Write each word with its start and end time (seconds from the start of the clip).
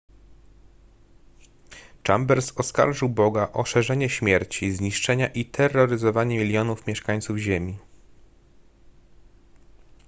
chambers 2.03 2.53
oskarżył 2.57 3.09
boga 3.09 3.49
o 3.53 3.65
szerzenie 3.65 4.09
śmierci 4.09 4.71
zniszczenia 4.71 5.27
i 5.27 5.45
terroryzowanie 5.45 6.37
milionów 6.37 6.87
mieszkańców 6.87 7.37
ziemi 7.37 7.77